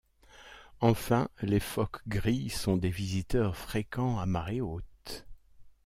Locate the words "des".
2.75-2.89